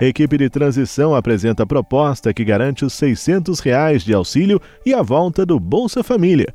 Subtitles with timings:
[0.00, 5.44] equipe de transição apresenta proposta que garante os 600 reais de auxílio e a volta
[5.44, 6.54] do Bolsa Família.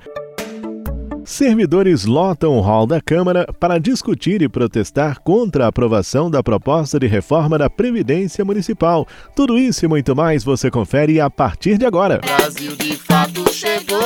[1.30, 7.00] Servidores lotam o hall da Câmara para discutir e protestar contra a aprovação da proposta
[7.00, 9.08] de reforma da Previdência Municipal.
[9.36, 12.18] Tudo isso e muito mais você confere a partir de agora.
[12.18, 14.00] Brasil de fato chegou,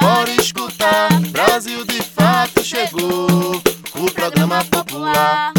[0.00, 1.08] bora escutar.
[1.32, 3.60] Brasil de fato chegou,
[3.96, 5.52] o programa popular.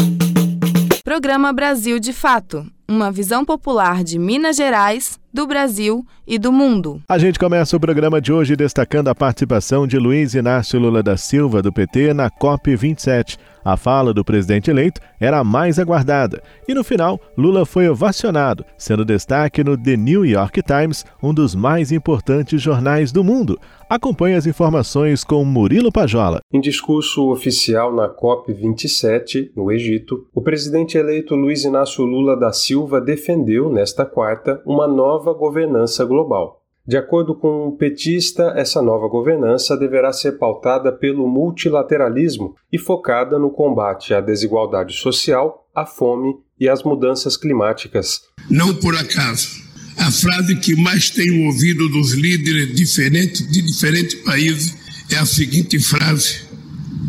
[1.04, 7.00] Programa Brasil de Fato uma visão popular de Minas Gerais, do Brasil e do mundo.
[7.08, 11.16] A gente começa o programa de hoje destacando a participação de Luiz Inácio Lula da
[11.16, 13.38] Silva, do PT, na COP27.
[13.62, 16.42] A fala do presidente eleito era a mais aguardada.
[16.66, 21.54] E no final, Lula foi ovacionado, sendo destaque no The New York Times, um dos
[21.54, 23.60] mais importantes jornais do mundo.
[23.88, 26.40] Acompanhe as informações com Murilo Pajola.
[26.52, 32.79] Em discurso oficial na COP27, no Egito, o presidente eleito Luiz Inácio Lula da Silva
[33.00, 36.60] defendeu, nesta quarta, uma nova governança global.
[36.86, 43.38] De acordo com o petista, essa nova governança deverá ser pautada pelo multilateralismo e focada
[43.38, 48.22] no combate à desigualdade social, à fome e às mudanças climáticas.
[48.50, 49.62] Não por acaso,
[49.98, 54.76] a frase que mais tenho ouvido dos líderes diferentes de diferentes países
[55.12, 56.44] é a seguinte frase: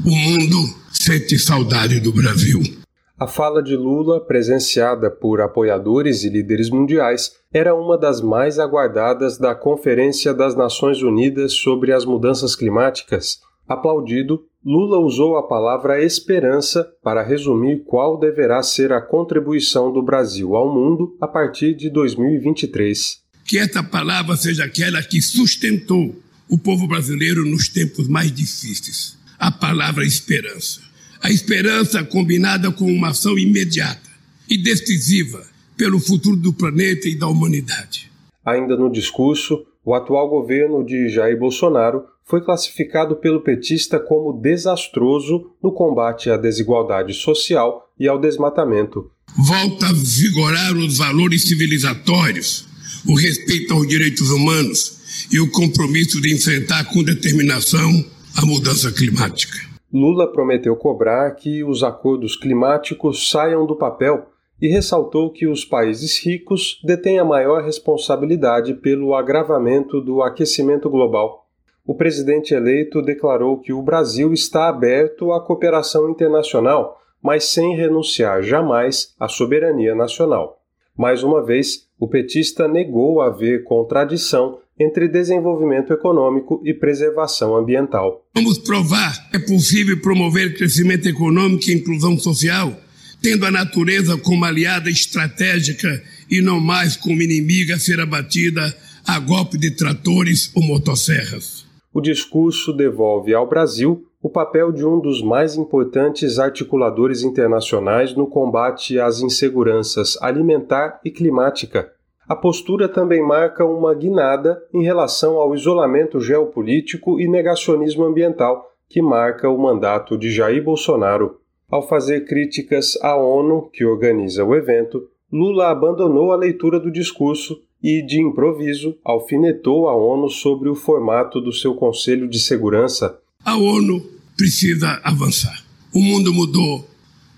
[0.06, 2.81] O mundo sente saudade do Brasil.
[3.21, 9.37] A fala de Lula, presenciada por apoiadores e líderes mundiais, era uma das mais aguardadas
[9.37, 13.37] da Conferência das Nações Unidas sobre as Mudanças Climáticas.
[13.69, 20.55] Aplaudido, Lula usou a palavra esperança para resumir qual deverá ser a contribuição do Brasil
[20.55, 23.21] ao mundo a partir de 2023.
[23.45, 26.15] Que essa palavra seja aquela que sustentou
[26.49, 29.15] o povo brasileiro nos tempos mais difíceis.
[29.38, 30.89] A palavra esperança
[31.21, 34.09] a esperança combinada com uma ação imediata
[34.49, 35.45] e decisiva
[35.77, 38.11] pelo futuro do planeta e da humanidade.
[38.45, 45.51] Ainda no discurso, o atual governo de Jair Bolsonaro foi classificado pelo petista como desastroso
[45.61, 49.11] no combate à desigualdade social e ao desmatamento.
[49.38, 52.67] Volta a vigorar os valores civilizatórios,
[53.07, 58.05] o respeito aos direitos humanos e o compromisso de enfrentar com determinação
[58.38, 59.70] a mudança climática.
[59.94, 64.28] Lula prometeu cobrar que os acordos climáticos saiam do papel
[64.62, 71.47] e ressaltou que os países ricos detêm a maior responsabilidade pelo agravamento do aquecimento global.
[71.85, 78.41] O presidente eleito declarou que o Brasil está aberto à cooperação internacional, mas sem renunciar
[78.44, 80.62] jamais à soberania nacional.
[80.96, 88.25] Mais uma vez, o petista negou haver contradição entre desenvolvimento econômico e preservação ambiental.
[88.36, 92.74] Vamos provar que é possível promover crescimento econômico e inclusão social,
[93.22, 98.62] tendo a natureza como aliada estratégica e não mais como inimiga a ser abatida
[99.06, 101.66] a golpe de tratores ou motosserras.
[101.94, 108.28] O discurso devolve ao Brasil o papel de um dos mais importantes articuladores internacionais no
[108.28, 111.92] combate às inseguranças alimentar e climática
[112.31, 119.02] a postura também marca uma guinada em relação ao isolamento geopolítico e negacionismo ambiental que
[119.02, 121.42] marca o mandato de Jair Bolsonaro.
[121.69, 127.62] Ao fazer críticas à ONU, que organiza o evento, Lula abandonou a leitura do discurso
[127.83, 133.19] e, de improviso, alfinetou a ONU sobre o formato do seu Conselho de Segurança.
[133.44, 134.01] A ONU
[134.38, 135.66] precisa avançar.
[135.94, 136.88] O mundo mudou,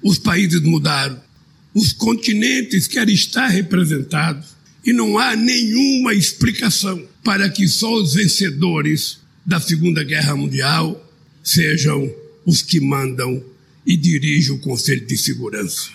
[0.03, 1.19] os países mudaram,
[1.73, 4.52] os continentes querem estar representados.
[4.85, 11.01] E não há nenhuma explicação para que só os vencedores da Segunda Guerra Mundial
[11.43, 12.11] sejam
[12.45, 13.43] os que mandam
[13.85, 15.89] e dirigem o Conselho de Segurança.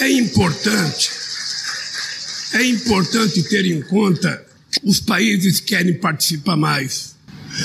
[0.00, 1.10] É importante,
[2.54, 4.46] é importante ter em conta
[4.84, 7.16] os países querem participar mais,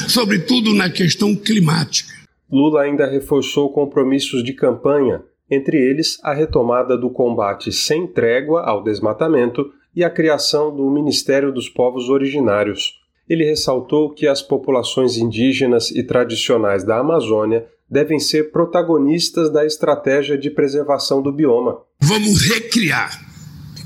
[0.08, 2.14] sobretudo na questão climática.
[2.52, 8.84] Lula ainda reforçou compromissos de campanha, entre eles a retomada do combate sem trégua ao
[8.84, 12.96] desmatamento e a criação do Ministério dos Povos Originários.
[13.28, 20.38] Ele ressaltou que as populações indígenas e tradicionais da Amazônia devem ser protagonistas da estratégia
[20.38, 21.78] de preservação do bioma.
[22.02, 23.26] Vamos recriar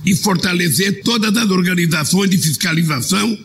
[0.06, 3.38] e fortalecer todas as organizações de fiscalização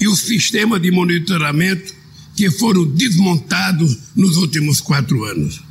[0.00, 1.94] e o sistema de monitoramento
[2.36, 5.62] que foram desmontados nos últimos quatro anos.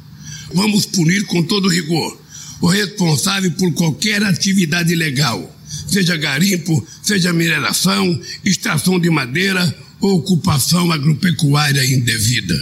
[0.54, 2.18] Vamos punir com todo rigor
[2.62, 5.56] o responsável por qualquer atividade ilegal,
[5.90, 9.62] seja garimpo, seja mineração, extração de madeira
[10.02, 12.56] ou ocupação agropecuária indevida.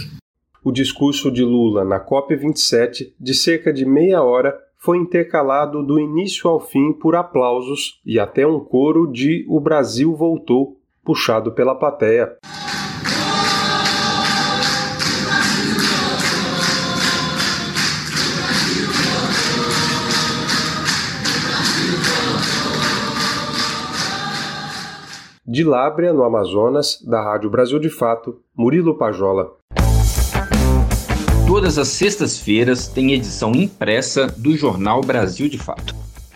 [0.64, 6.48] O discurso de Lula na COP27, de cerca de meia hora, foi intercalado do início
[6.48, 12.36] ao fim por aplausos e até um coro de O Brasil Voltou, puxado pela plateia.
[25.50, 29.50] De Lábrea, no Amazonas, da Rádio Brasil de Fato, Murilo Pajola.
[31.46, 35.94] Todas as sextas-feiras tem edição impressa do jornal Brasil de Fato,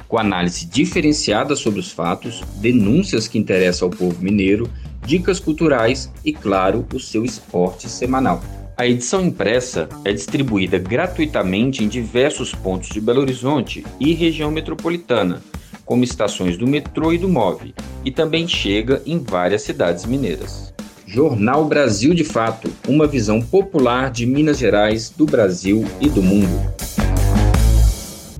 [0.08, 4.66] com análise diferenciada sobre os fatos, denúncias que interessam ao povo mineiro,
[5.04, 8.40] dicas culturais e, claro, o seu esporte semanal.
[8.78, 15.42] A edição impressa é distribuída gratuitamente em diversos pontos de Belo Horizonte e região metropolitana
[15.92, 20.72] como estações do metrô e do MOV, e também chega em várias cidades mineiras.
[21.06, 26.81] Jornal Brasil de Fato uma visão popular de Minas Gerais, do Brasil e do mundo.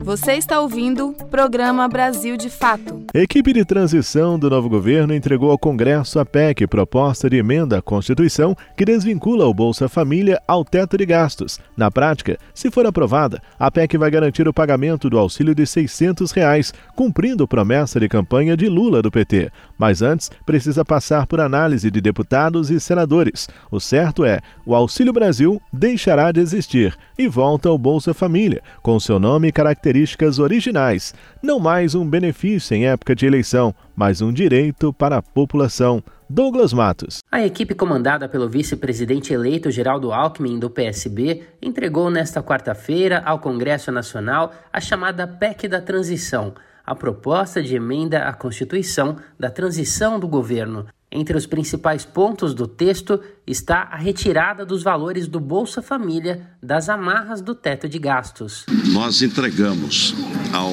[0.05, 3.05] Você está ouvindo o programa Brasil de Fato.
[3.15, 7.83] Equipe de transição do novo governo entregou ao Congresso a PEC, proposta de emenda à
[7.83, 11.61] Constituição, que desvincula o Bolsa Família ao teto de gastos.
[11.77, 16.33] Na prática, se for aprovada, a PEC vai garantir o pagamento do auxílio de 600
[16.33, 19.53] reais, cumprindo promessa de campanha de Lula do PT.
[19.83, 23.49] Mas antes, precisa passar por análise de deputados e senadores.
[23.69, 29.01] O certo é, o Auxílio Brasil deixará de existir e volta ao Bolsa Família, com
[29.01, 31.13] seu nome e características originais,
[31.43, 36.01] não mais um benefício em época de eleição, mas um direito para a população.
[36.31, 37.19] Douglas Matos.
[37.33, 43.91] A equipe comandada pelo vice-presidente eleito Geraldo Alckmin do PSB entregou nesta quarta-feira ao Congresso
[43.91, 50.27] Nacional a chamada PEC da Transição, a proposta de emenda à Constituição da transição do
[50.27, 50.87] governo.
[51.15, 56.89] Entre os principais pontos do texto está a retirada dos valores do Bolsa Família das
[56.89, 58.65] amarras do teto de gastos.
[58.87, 60.15] Nós entregamos
[60.55, 60.73] ao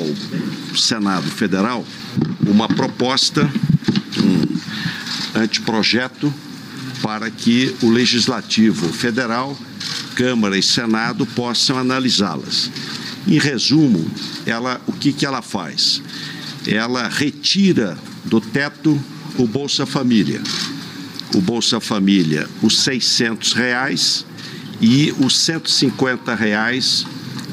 [0.78, 1.84] Senado Federal
[2.48, 3.42] uma proposta,
[4.24, 6.34] um anteprojeto,
[7.04, 9.58] para que o Legislativo Federal,
[10.16, 12.72] Câmara e Senado possam analisá-las.
[13.28, 14.10] Em resumo,
[14.46, 16.02] ela, o que, que ela faz?
[16.68, 19.00] Ela retira do teto
[19.38, 20.42] o Bolsa Família.
[21.36, 24.26] O Bolsa Família, os 600 reais
[24.82, 27.06] e os 150 reais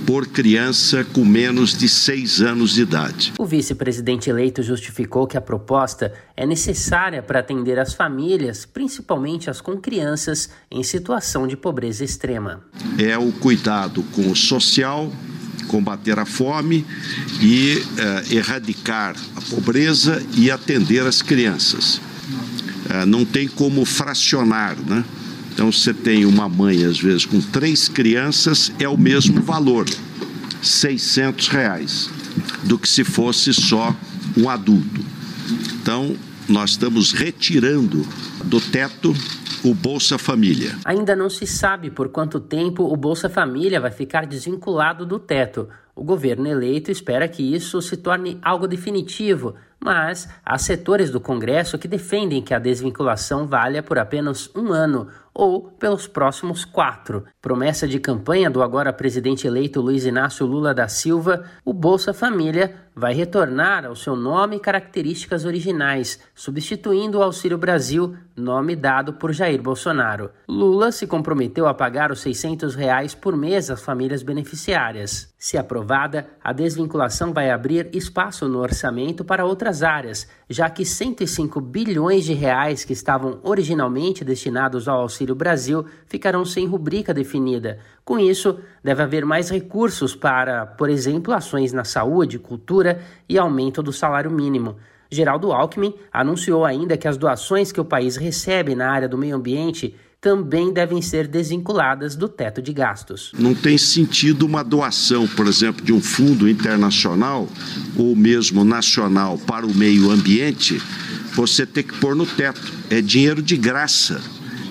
[0.06, 3.32] por criança com menos de seis anos de idade.
[3.38, 9.60] O vice-presidente eleito justificou que a proposta é necessária para atender as famílias, principalmente as
[9.60, 12.64] com crianças em situação de pobreza extrema.
[12.96, 15.10] É o cuidado com o social,
[15.66, 16.84] combater a fome
[17.40, 21.96] e uh, erradicar a pobreza e atender as crianças.
[21.96, 25.04] Uh, não tem como fracionar, né?
[25.52, 29.86] Então, você tem uma mãe, às vezes, com três crianças, é o mesmo valor,
[30.62, 32.10] 600 reais,
[32.64, 33.96] do que se fosse só
[34.36, 35.00] um adulto.
[35.80, 36.14] Então,
[36.48, 38.06] nós estamos retirando
[38.44, 39.12] do teto
[39.64, 40.76] o Bolsa Família.
[40.84, 45.68] Ainda não se sabe por quanto tempo o Bolsa Família vai ficar desvinculado do teto.
[45.94, 51.78] O governo eleito espera que isso se torne algo definitivo, mas há setores do Congresso
[51.78, 57.26] que defendem que a desvinculação valha por apenas um ano ou pelos próximos quatro.
[57.42, 62.74] Promessa de campanha do agora presidente eleito Luiz Inácio Lula da Silva, o Bolsa Família
[62.98, 69.34] vai retornar ao seu nome e características originais, substituindo o Auxílio Brasil, nome dado por
[69.34, 70.30] Jair Bolsonaro.
[70.48, 75.34] Lula se comprometeu a pagar os 600 reais por mês às famílias beneficiárias.
[75.38, 81.60] Se aprovada, a desvinculação vai abrir espaço no orçamento para outras áreas, já que 105
[81.60, 87.78] bilhões de reais que estavam originalmente destinados ao Auxílio Brasil ficarão sem rubrica definida.
[88.04, 93.82] Com isso, deve haver mais recursos para, por exemplo, ações na saúde, cultura e aumento
[93.82, 94.76] do salário mínimo.
[95.10, 99.36] Geraldo Alckmin anunciou ainda que as doações que o país recebe na área do meio
[99.36, 103.32] ambiente também devem ser desvinculadas do teto de gastos.
[103.38, 107.48] Não tem sentido uma doação, por exemplo, de um fundo internacional
[107.96, 110.80] ou mesmo nacional para o meio ambiente,
[111.34, 112.72] você ter que pôr no teto.
[112.90, 114.20] É dinheiro de graça,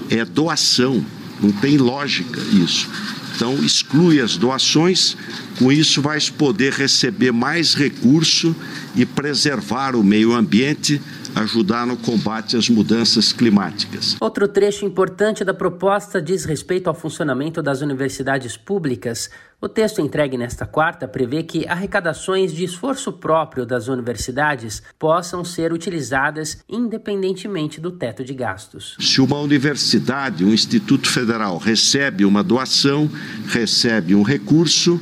[0.09, 1.05] é doação,
[1.41, 2.89] não tem lógica isso.
[3.35, 5.15] Então, exclui as doações,
[5.59, 8.55] com isso vai poder receber mais recurso
[8.95, 11.01] e preservar o meio ambiente
[11.35, 14.15] ajudar no combate às mudanças climáticas.
[14.19, 19.29] Outro trecho importante da proposta diz respeito ao funcionamento das universidades públicas.
[19.61, 25.73] O texto entregue nesta quarta prevê que arrecadações de esforço próprio das universidades possam ser
[25.73, 28.95] utilizadas independentemente do teto de gastos.
[28.99, 33.09] Se uma universidade, um instituto federal, recebe uma doação,
[33.47, 34.99] recebe um recurso,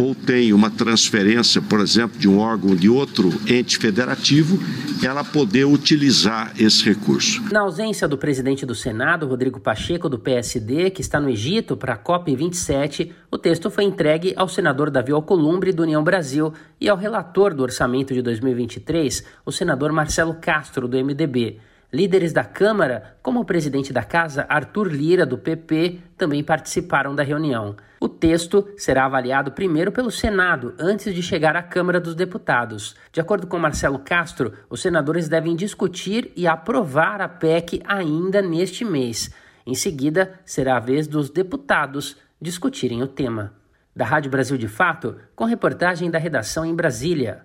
[0.00, 4.58] ou tem uma transferência, por exemplo, de um órgão de outro ente federativo,
[5.04, 7.42] ela poder utilizar esse recurso.
[7.52, 11.94] Na ausência do presidente do Senado, Rodrigo Pacheco, do PSD, que está no Egito para
[11.94, 16.96] a COP27, o texto foi entregue ao senador Davi Alcolumbre, do União Brasil, e ao
[16.96, 21.58] relator do orçamento de 2023, o senador Marcelo Castro, do MDB.
[21.92, 27.24] Líderes da Câmara, como o presidente da Casa, Arthur Lira, do PP, também participaram da
[27.24, 27.74] reunião.
[28.00, 32.94] O texto será avaliado primeiro pelo Senado, antes de chegar à Câmara dos Deputados.
[33.12, 38.84] De acordo com Marcelo Castro, os senadores devem discutir e aprovar a PEC ainda neste
[38.84, 39.34] mês.
[39.66, 43.52] Em seguida, será a vez dos deputados discutirem o tema.
[43.94, 47.44] Da Rádio Brasil de Fato, com reportagem da redação em Brasília.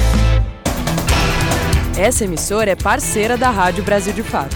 [1.97, 4.55] Essa emissora é parceira da Rádio Brasil de Fato.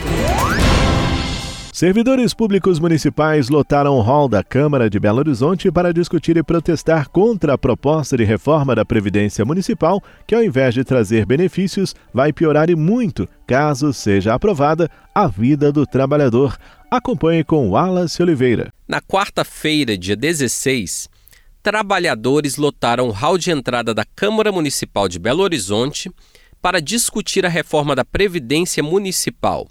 [1.72, 7.10] Servidores públicos municipais lotaram o hall da Câmara de Belo Horizonte para discutir e protestar
[7.10, 12.32] contra a proposta de reforma da Previdência Municipal, que, ao invés de trazer benefícios, vai
[12.32, 16.58] piorar e muito, caso seja aprovada, a vida do trabalhador.
[16.89, 18.72] Acompanhe com Wallace Oliveira.
[18.88, 21.10] Na quarta-feira, dia 16,
[21.62, 26.10] trabalhadores lotaram o hall de entrada da Câmara Municipal de Belo Horizonte
[26.65, 29.67] para discutir a reforma da Previdência Municipal,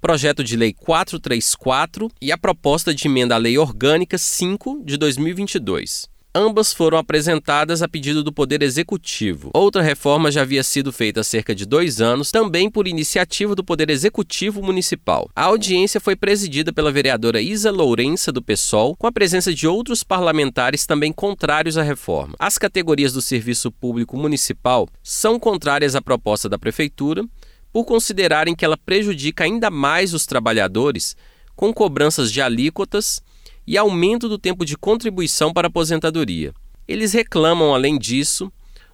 [0.00, 6.08] projeto de lei 434 e a proposta de emenda à Lei Orgânica 5 de 2022.
[6.40, 9.50] Ambas foram apresentadas a pedido do Poder Executivo.
[9.52, 13.64] Outra reforma já havia sido feita há cerca de dois anos, também por iniciativa do
[13.64, 15.28] Poder Executivo Municipal.
[15.34, 20.04] A audiência foi presidida pela vereadora Isa Lourença, do PSOL, com a presença de outros
[20.04, 22.36] parlamentares também contrários à reforma.
[22.38, 27.24] As categorias do Serviço Público Municipal são contrárias à proposta da Prefeitura,
[27.72, 31.16] por considerarem que ela prejudica ainda mais os trabalhadores
[31.56, 33.20] com cobranças de alíquotas
[33.68, 36.54] e aumento do tempo de contribuição para a aposentadoria.
[36.88, 38.50] Eles reclamam, além disso,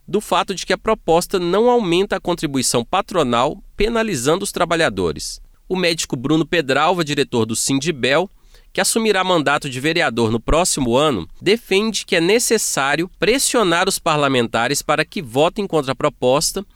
[0.06, 5.40] do fato de que a proposta não aumenta a contribuição patronal, penalizando os trabalhadores.
[5.68, 8.28] O médico Bruno Pedralva, diretor do Sindibel,
[8.72, 14.82] que assumirá mandato de vereador no próximo ano, defende que é necessário pressionar os parlamentares
[14.82, 16.66] para que votem contra a proposta,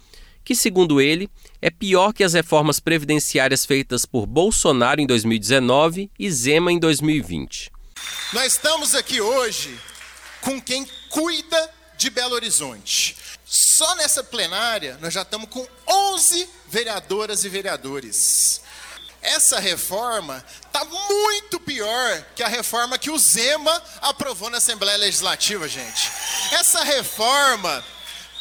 [0.45, 1.29] que, segundo ele,
[1.61, 7.77] é pior que as reformas previdenciárias feitas por Bolsonaro em 2019 e Zema em 2020.
[8.33, 9.81] Nós estamos aqui hoje
[10.43, 13.17] com quem cuida de Belo Horizonte.
[13.45, 18.61] Só nessa plenária nós já estamos com 11 vereadoras e vereadores.
[19.21, 25.67] Essa reforma está muito pior que a reforma que o Zema aprovou na Assembleia Legislativa,
[25.67, 26.11] gente.
[26.53, 27.85] Essa reforma